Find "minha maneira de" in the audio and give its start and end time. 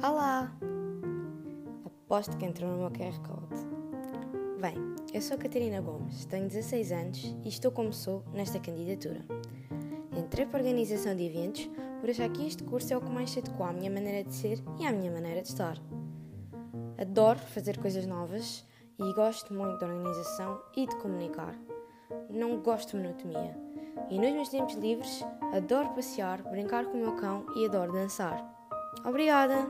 13.72-14.32, 14.92-15.48